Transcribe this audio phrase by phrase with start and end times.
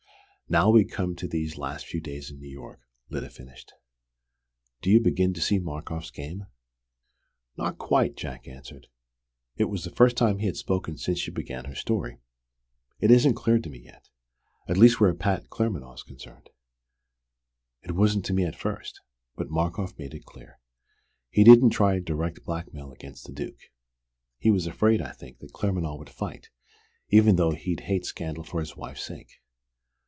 [0.49, 3.71] "Now, we come to these last few weeks in New York," Lyda finished.
[4.81, 6.45] "Do you begin to see Markoff's game?"
[7.57, 8.87] "Not quite," Jack answered.
[9.55, 12.17] It was the first time he had spoken since she began her story.
[12.99, 14.09] "It isn't clear to me yet
[14.67, 16.49] at least where Pat Claremanagh's concerned."
[17.81, 18.99] "It wasn't to me at first.
[19.37, 20.59] But Markoff made it clear.
[21.29, 23.71] He didn't try direct blackmail against the Duke.
[24.37, 26.49] He was afraid, I think, that Claremanagh would fight
[27.07, 29.37] even though he'd hate scandal for his wife's sake.